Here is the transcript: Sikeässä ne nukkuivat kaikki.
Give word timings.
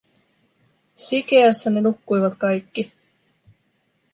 Sikeässä 0.95 1.69
ne 1.69 1.81
nukkuivat 1.81 2.37
kaikki. 2.37 2.93